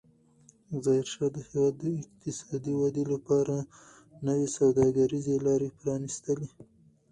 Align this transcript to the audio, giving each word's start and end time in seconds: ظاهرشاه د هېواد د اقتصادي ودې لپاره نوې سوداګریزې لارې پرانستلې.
ظاهرشاه 0.83 1.29
د 1.35 1.37
هېواد 1.49 1.73
د 1.81 1.83
اقتصادي 2.01 2.73
ودې 2.81 3.03
لپاره 3.13 3.55
نوې 4.27 4.47
سوداګریزې 4.57 5.35
لارې 5.45 5.69
پرانستلې. 5.79 6.49